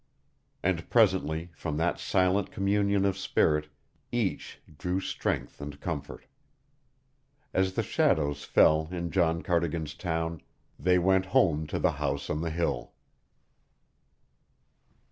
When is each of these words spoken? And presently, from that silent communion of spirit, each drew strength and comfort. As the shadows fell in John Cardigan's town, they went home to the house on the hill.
And 0.63 0.89
presently, 0.89 1.51
from 1.55 1.77
that 1.77 1.99
silent 1.99 2.49
communion 2.49 3.05
of 3.05 3.15
spirit, 3.19 3.67
each 4.11 4.59
drew 4.79 4.99
strength 4.99 5.61
and 5.61 5.79
comfort. 5.79 6.25
As 7.53 7.73
the 7.75 7.83
shadows 7.83 8.43
fell 8.43 8.87
in 8.89 9.11
John 9.11 9.43
Cardigan's 9.43 9.93
town, 9.93 10.41
they 10.79 10.97
went 10.97 11.27
home 11.37 11.67
to 11.67 11.77
the 11.77 11.91
house 12.01 12.31
on 12.31 12.41
the 12.41 12.49
hill. 12.49 12.93